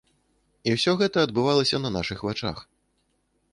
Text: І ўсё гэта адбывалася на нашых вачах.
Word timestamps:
І 0.69 0.73
ўсё 0.75 0.93
гэта 1.01 1.17
адбывалася 1.27 1.81
на 1.85 1.93
нашых 1.99 2.27
вачах. 2.31 2.67